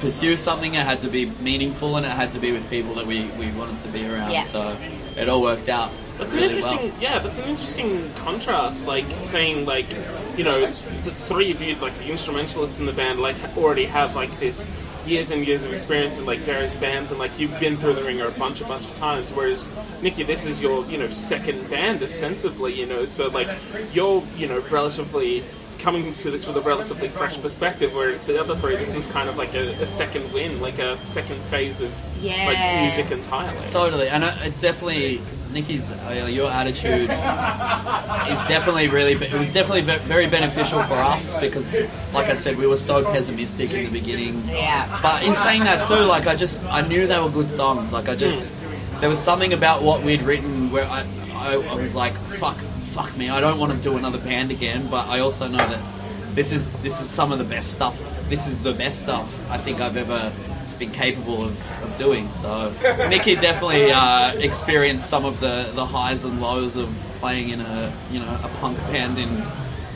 [0.00, 3.06] pursue something, it had to be meaningful and it had to be with people that
[3.06, 4.30] we, we wanted to be around.
[4.30, 4.42] Yeah.
[4.42, 4.76] So
[5.16, 7.02] it all worked out That's an really interesting, well.
[7.02, 7.18] yeah.
[7.18, 8.86] That's an interesting contrast.
[8.86, 9.86] Like saying, like,
[10.36, 10.60] you know,
[11.02, 14.68] the three of you, like the instrumentalists in the band, like already have like this
[15.06, 18.04] years and years of experience in like various bands, and like you've been through the
[18.04, 19.26] ringer a bunch, a bunch of times.
[19.30, 19.68] Whereas
[20.02, 23.04] Nikki, this is your, you know, second band, ostensibly, you know.
[23.04, 23.48] So like
[23.92, 25.44] you're, you know, relatively
[25.78, 29.28] coming to this with a relatively fresh perspective, whereas the other three, this is kind
[29.28, 32.46] of like a, a second win, like a second phase of Yeah.
[32.46, 33.66] like music entirely.
[33.68, 35.20] Totally, and it, it definitely,
[35.52, 41.32] Nikki's, uh, your attitude is definitely really, it was definitely ve- very beneficial for us
[41.40, 41.74] because,
[42.12, 44.40] like I said, we were so pessimistic in the beginning.
[44.46, 44.98] Yeah.
[45.02, 47.92] But in saying that too, like I just, I knew they were good songs.
[47.92, 48.52] Like I just,
[49.00, 52.56] there was something about what we'd written where I, I, I was like, fuck,
[52.88, 54.88] fuck me, I don't want to do another band again.
[54.88, 55.80] But I also know that
[56.34, 57.98] this is, this is some of the best stuff.
[58.28, 60.32] This is the best stuff I think I've ever
[60.78, 62.30] been capable of, of doing.
[62.32, 62.72] So
[63.08, 66.88] Nikki definitely uh, experienced some of the, the highs and lows of
[67.20, 69.44] playing in a, you know, a punk band in.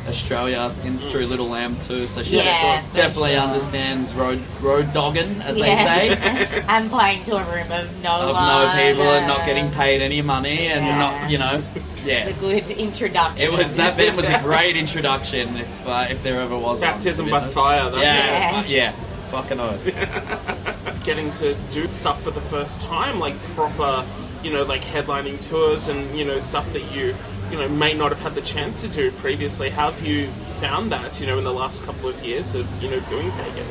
[0.08, 3.40] Australia in through Little Lamb too, so she Yeah, for definitely sure.
[3.40, 5.64] understands road road dogging, as Yeah.
[5.64, 8.46] they say, I'm playing to a room of no of one.
[8.48, 10.98] no people and not getting paid any money and Yeah.
[10.98, 11.62] not you know,
[12.04, 12.26] yeah.
[12.28, 13.40] It's a good introduction.
[13.40, 17.26] It was that bit was a great introduction if uh, if there ever was Baptism
[17.26, 17.90] be by fire.
[17.90, 18.64] That's Yeah, Yeah.
[18.66, 18.92] yeah,
[19.30, 19.84] fucking oath.
[21.04, 24.04] getting to do stuff for the first time, like proper,
[24.42, 27.14] you know, like headlining tours and you know stuff that you,
[27.52, 29.68] you know, may not have had the chance to do previously.
[29.68, 30.28] How have you
[30.60, 33.66] found that, you know, in the last couple of years of you know doing pagan?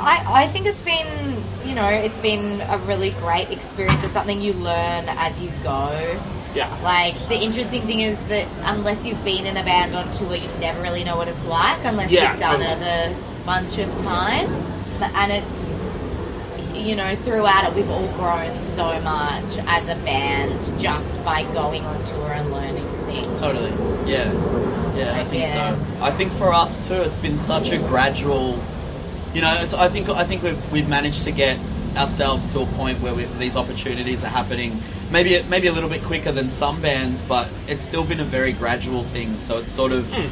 [0.00, 4.04] I, I think it's been, you know, it's been a really great experience.
[4.04, 6.20] It's something you learn as you go.
[6.54, 10.34] Yeah, Like, the interesting thing is that unless you've been in a band on tour,
[10.34, 12.86] you never really know what it's like unless Yeah, you've done totally.
[12.86, 14.80] it a bunch of times.
[15.00, 15.84] And it's,
[16.74, 21.84] you know, throughout it, we've all grown so much as a band just by going
[21.84, 23.40] on tour and learning things.
[23.40, 23.70] Totally.
[24.10, 24.32] Yeah.
[24.96, 25.76] Yeah, I think Yeah.
[25.76, 26.04] so.
[26.04, 28.58] I think for us too, it's been such a gradual.
[29.34, 31.58] You know, it's, I think I think we've we've managed to get
[31.96, 34.80] ourselves to a point where we, these opportunities are happening.
[35.10, 38.52] Maybe maybe a little bit quicker than some bands, but it's still been a very
[38.52, 39.38] gradual thing.
[39.38, 40.10] So it's sort of.
[40.12, 40.28] Hmm.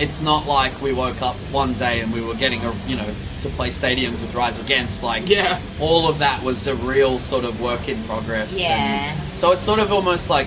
[0.00, 3.10] It's not like we woke up one day and we were getting a you know
[3.42, 5.02] to play stadiums with Rise Against.
[5.02, 5.58] Like Yeah.
[5.80, 8.52] all of that was a real sort of work in progress.
[8.52, 9.16] and Yeah.
[9.34, 10.46] so it's sort of almost like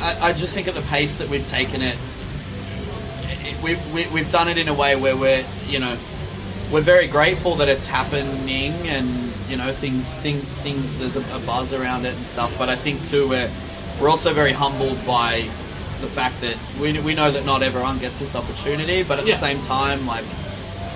[0.00, 1.96] I, I just think at the pace that we've taken it,
[3.22, 5.96] it we, we, we've done it in a way where we're, you know,
[6.70, 9.06] we're very grateful that it's happening and,
[9.48, 12.54] you know, things, thing, things, there's a, a buzz around it and stuff.
[12.58, 13.50] But I think too, we're,
[14.00, 15.40] we're also very humbled by
[16.00, 19.34] the fact that we, we know that not everyone gets this opportunity, but at Yeah.
[19.34, 20.24] the same time, like,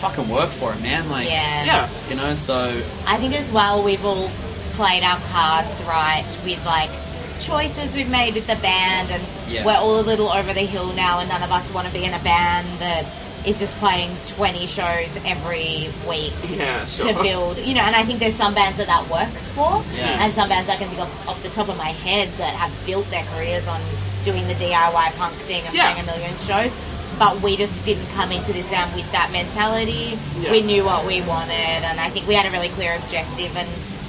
[0.01, 1.09] fucking work for it, man.
[1.11, 1.65] Like, Yeah.
[1.65, 4.31] yeah, you know, so I think as well we've all
[4.73, 6.91] played our cards right with like
[7.41, 9.65] choices we've made with the band and Yeah.
[9.65, 12.05] we're all a little over the hill now and none of us want to be
[12.05, 13.05] in a band that
[13.47, 17.13] is just playing 20 shows every week yeah, sure.
[17.13, 20.23] to build you know and I think there's some bands that that works for Yeah.
[20.25, 22.73] and some bands I can think of off the top of my head that have
[22.87, 23.81] built their careers on
[24.25, 26.73] doing the DIY punk thing and playing a million shows
[27.19, 30.51] but we just didn't come into this band with that mentality Yeah.
[30.51, 31.53] we knew what we wanted
[31.87, 33.69] and I think we had a really clear objective and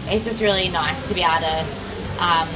[0.09, 1.65] it's just really nice to be able to
[2.23, 2.47] um,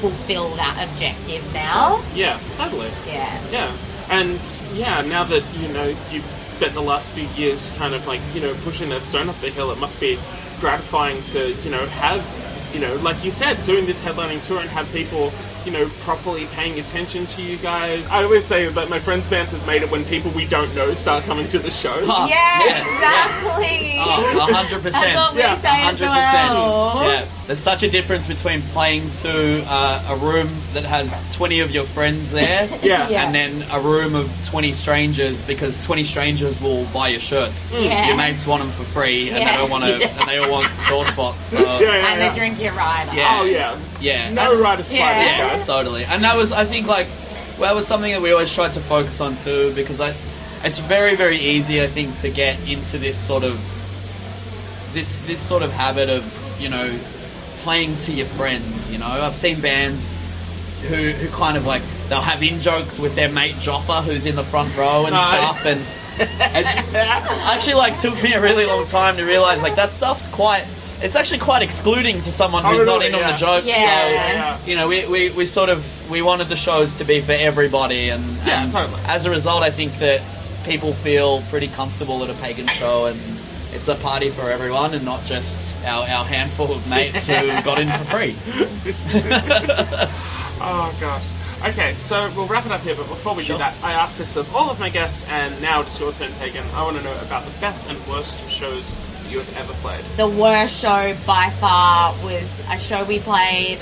[0.00, 2.02] fulfill that objective now.
[2.14, 2.90] Yeah, totally.
[3.06, 3.40] yeah.
[3.50, 3.76] Yeah,
[4.08, 4.40] and
[4.74, 8.40] yeah, now that you know you've spent the last few years kind of like you
[8.40, 10.18] know pushing that stone up the hill, it must be
[10.60, 12.24] gratifying to you know have
[12.74, 15.32] you know like you said doing this headlining tour and have people
[15.64, 18.06] you know, properly paying attention to you guys.
[18.08, 20.94] I always say that my friends' bands have made it when people we don't know
[20.94, 22.00] start coming to the show.
[22.04, 22.26] Ah, huh.
[22.28, 23.96] Yeah, Yeah, exactly.
[23.98, 25.34] Oh, a hundred That's what percent.
[25.34, 26.90] we Yeah, say as Hundred well.
[26.98, 27.26] percent.
[27.30, 31.70] Yeah, there's such a difference between playing to uh, a room that has 20 of
[31.70, 33.08] your friends there, Yeah.
[33.08, 33.24] Yeah.
[33.26, 37.68] and then a room of 20 strangers because 20 strangers will buy your shirts.
[37.70, 37.84] Mm.
[37.84, 38.06] Yeah.
[38.08, 39.52] Your mates want them for free, and Yeah.
[39.52, 41.46] they don't want to, and they all want door spots.
[41.46, 42.28] So, Yeah, yeah, And yeah.
[42.32, 43.12] the drink your rider.
[43.14, 43.38] Yeah.
[43.40, 43.76] Oh yeah.
[44.00, 44.30] Yeah.
[44.32, 45.22] No rider spiders, Yeah.
[45.38, 45.66] Yeah, guys.
[45.66, 46.04] totally.
[46.04, 47.06] And that was, I think, like,
[47.58, 50.14] well, that was something that we always tried to focus on too, because I,
[50.64, 53.54] it's very, very easy, I think, to get into this sort of,
[54.92, 56.24] this this sort of habit of,
[56.60, 56.90] you know,
[57.62, 58.90] playing to your friends.
[58.90, 60.14] You know, I've seen bands
[60.88, 64.34] who who kind of like they'll have in jokes with their mate Joffa, who's in
[64.36, 65.20] the front row and No.
[65.20, 65.80] stuff, and
[66.18, 70.64] it's actually like took me a really long time to realize like that stuff's quite.
[71.02, 73.64] It's actually quite excluding to someone who's not Totally, in on the joke.
[73.64, 73.74] Yeah.
[73.74, 73.80] So
[74.12, 74.58] Yeah.
[74.66, 78.10] you know, we, we, we sort of we wanted the shows to be for everybody,
[78.10, 79.00] and, Yeah, and totally.
[79.06, 80.20] as a result, I think that
[80.64, 83.18] people feel pretty comfortable at a pagan show, and
[83.72, 87.34] it's a party for everyone, and not just our, our handful of mates who
[87.64, 88.34] got in for free.
[90.62, 91.22] Oh gosh.
[91.72, 93.54] Okay, so we'll wrap it up here, but before we Sure.
[93.56, 96.30] do that, I asked this of all of my guests, and now it's your turn,
[96.38, 96.64] Pagan.
[96.74, 98.94] I want to know about the best and worst shows
[99.30, 100.04] you have ever played.
[100.16, 103.78] The worst show by far was a show we played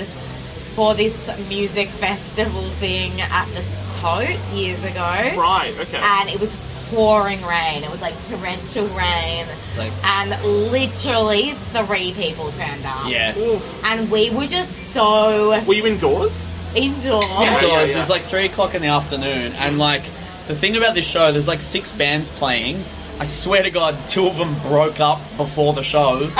[0.74, 3.64] for this music festival thing at the
[3.98, 5.00] Tote years ago.
[5.36, 6.00] Right, okay.
[6.00, 6.54] And it was
[6.90, 7.82] pouring rain.
[7.82, 9.44] It was like torrential rain.
[9.76, 10.30] Like, And
[10.70, 13.08] literally three people turned up.
[13.08, 13.36] yeah.
[13.36, 13.84] Oof.
[13.84, 16.44] And we were just so Were you indoors?
[16.76, 17.24] indoors.
[17.28, 17.54] Yeah.
[17.56, 17.94] Indoors, yeah.
[17.94, 20.02] it was like three o'clock in the afternoon, and like
[20.46, 22.82] the thing about this show, there's like six bands playing.
[23.20, 26.28] I swear to God, two of them broke up before the show.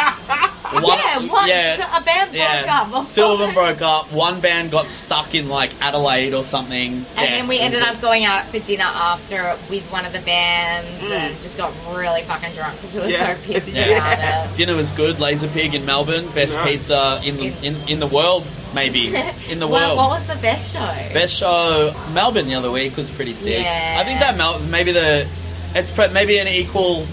[0.71, 1.97] One- yeah, one, yeah.
[1.99, 3.11] a band broke Yeah, up.
[3.11, 4.13] two of them broke up.
[4.13, 6.93] One band got stuck in like Adelaide or something.
[6.93, 10.19] And Yeah, then we ended up going out for dinner after with one of the
[10.21, 11.11] bands Mm.
[11.11, 13.35] and just got really fucking drunk because we were Yeah.
[13.35, 14.13] so pissed Yeah.
[14.13, 14.57] about it.
[14.59, 15.17] Dinner was good.
[15.17, 16.67] Lazerpig in Melbourne, best Nice.
[16.81, 19.07] pizza in the in, in the world, maybe
[19.49, 20.11] in the Well, world.
[20.11, 21.15] what was the best show?
[21.15, 23.63] Best show Melbourne the other week was pretty sick.
[23.63, 23.97] Yeah.
[23.99, 25.27] I think that Mel- maybe the
[25.75, 27.07] it's pre- maybe an equal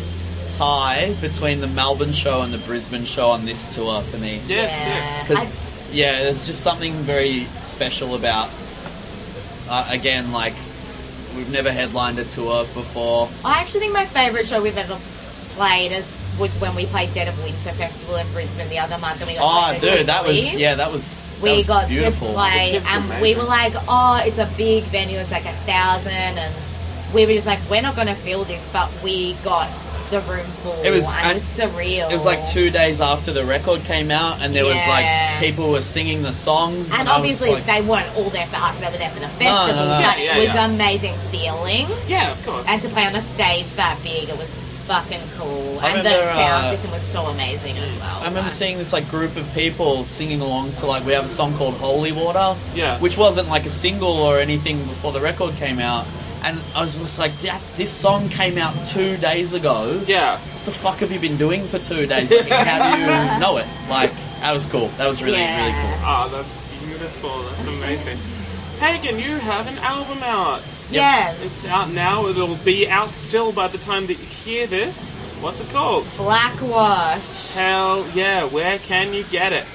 [0.56, 4.42] tie between the Melbourne show and the Brisbane show on this tour for me.
[4.48, 5.22] Yes, yeah.
[5.28, 8.50] Because yeah, there's just something very special about.
[9.68, 10.54] Uh, again, like
[11.36, 13.28] we've never headlined a tour before.
[13.44, 14.98] I, I actually think my favourite show we've ever
[15.56, 16.06] played is,
[16.40, 19.36] was when we played Dead of Winter Festival in Brisbane the other month and we
[19.36, 22.28] got Oh, to play dude, that was yeah, that was that we was got beautiful.
[22.28, 25.46] to play The Tiv's and we were like, oh, it's a big venue, it's like
[25.46, 26.54] a thousand and
[27.14, 29.70] we were just like, we're not going to feel this, but we got
[30.12, 32.12] the room full It was- and it was surreal.
[32.12, 35.06] It was like two days after the record came out, and there was like
[35.40, 38.58] people were singing the songs, And I was obviously, like- they weren't all there for
[38.58, 39.68] us; they were there for the festival.
[39.76, 40.02] no, no.
[40.06, 40.66] But Yeah, it was yeah.
[40.66, 42.66] an amazing feeling, Yeah, of course.
[42.68, 44.54] and to play on a stage that big, it was
[44.88, 45.80] fucking cool.
[45.82, 48.18] I and the sound uh, system was so amazing as well.
[48.18, 51.26] I remember Like- seeing this like group of people singing along to like we have
[51.26, 53.00] a song called Holy Water, Yeah.
[53.00, 56.06] which wasn't like a single or anything before the record came out,
[56.46, 60.02] and I was just like, yeah, this song came out two days ago.
[60.08, 60.38] yeah.
[60.40, 62.32] What the fuck have you been doing for two days?
[62.32, 63.68] Like, how do you know it?
[63.90, 64.88] Like that was cool.
[64.98, 65.60] That was really Yeah.
[65.66, 66.00] really cool.
[66.04, 67.42] Ah, that's beautiful.
[67.44, 68.18] That's amazing.
[68.80, 70.62] Pagan, you have an album out.
[70.92, 72.28] Yes, It's out now.
[72.28, 75.10] It'll be out still by the time that you hear this.
[75.42, 76.06] What's it called?
[76.18, 77.52] Blackwash.
[77.54, 78.46] Hell yeah!
[78.46, 79.66] Where can you get it?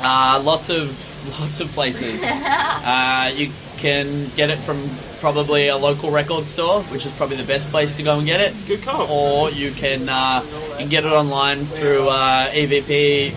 [0.00, 0.90] Uh, lots of
[1.40, 2.22] lots of places.
[2.24, 4.78] uh, you can get it from
[5.26, 8.40] probably a local record store, which is probably the best place to go and get
[8.40, 8.52] it.
[8.66, 9.06] Good call.
[9.08, 13.32] or you can uh, you can get it online through uh, EVP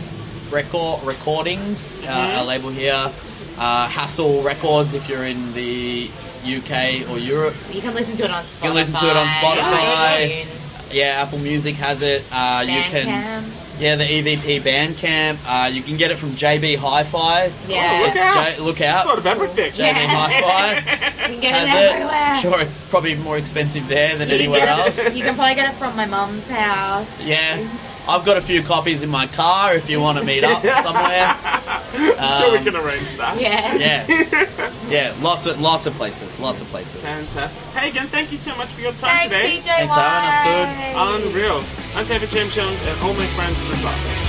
[0.51, 2.37] Record Recordings, uh, Mhm.
[2.39, 3.11] our label here.
[3.57, 6.09] Uh, Hassle Records if you're in the
[6.43, 7.55] UK or Europe.
[7.71, 8.55] You can listen to it on Spotify.
[8.63, 10.17] You can listen to it on Spotify.
[10.17, 12.23] iTunes, Yeah, Apple Music has it.
[12.31, 13.64] Uh, you can Bandcamp.
[13.79, 15.37] Yeah the EVP Bandcamp.
[15.45, 17.51] Uh, you can get it from JB Hi-Fi.
[17.67, 17.99] Yeah.
[18.01, 18.53] Oh, look It's out.
[18.55, 19.03] J- look out.
[19.05, 19.71] Sort of everything.
[19.71, 20.07] JB Yeah.
[20.07, 21.95] Hi-Fi You can get has it it.
[21.95, 22.35] everywhere.
[22.35, 24.97] Sure, it's probably more expensive there than You anywhere else.
[25.13, 27.21] You can probably get it from my mum's house.
[27.23, 27.57] Yeah,
[28.07, 31.35] I've got a few copies in my car if you want to meet up somewhere.
[32.19, 33.39] I'm sure we Um, can arrange that.
[33.39, 33.75] Yeah.
[33.75, 37.01] Yeah, yeah, lots of lots of places, lots of places.
[37.01, 37.63] Fantastic.
[37.73, 39.57] Pagan, thank you so much for your time Thanks, today.
[39.59, 40.95] DJ Thanks for having us, dude.
[40.95, 41.27] White.
[41.27, 41.63] Unreal.
[41.95, 44.24] I'm David James Young, and all my friends are involved.